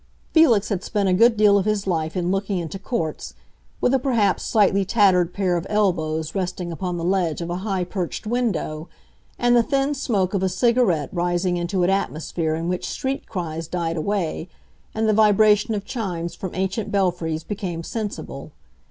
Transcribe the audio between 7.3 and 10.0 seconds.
of a high perched window, and the thin